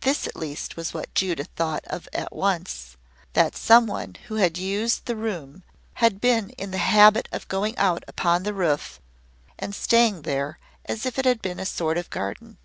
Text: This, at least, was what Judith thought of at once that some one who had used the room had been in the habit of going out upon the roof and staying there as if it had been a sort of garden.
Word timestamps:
This, 0.00 0.26
at 0.26 0.34
least, 0.34 0.78
was 0.78 0.94
what 0.94 1.14
Judith 1.14 1.50
thought 1.54 1.84
of 1.88 2.08
at 2.14 2.34
once 2.34 2.96
that 3.34 3.54
some 3.54 3.86
one 3.86 4.16
who 4.28 4.36
had 4.36 4.56
used 4.56 5.04
the 5.04 5.14
room 5.14 5.62
had 6.00 6.22
been 6.22 6.48
in 6.56 6.70
the 6.70 6.78
habit 6.78 7.28
of 7.32 7.46
going 7.48 7.76
out 7.76 8.02
upon 8.08 8.44
the 8.44 8.54
roof 8.54 8.98
and 9.58 9.74
staying 9.74 10.22
there 10.22 10.58
as 10.86 11.04
if 11.04 11.18
it 11.18 11.26
had 11.26 11.42
been 11.42 11.60
a 11.60 11.66
sort 11.66 11.98
of 11.98 12.08
garden. 12.08 12.56